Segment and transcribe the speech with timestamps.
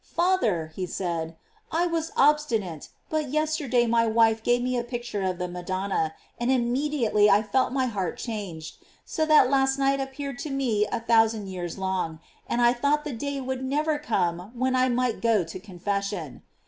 [0.15, 1.35] "Father," he said,
[1.71, 6.15] "I was obstinate, but yes terday my wife gave me a picture of the Madonna,
[6.39, 10.99] and immediately I felt my heart changed, so that last night appeared to me a
[11.01, 15.43] thousand years long, and I thought the day would never come when I might go
[15.43, 16.41] to con fession."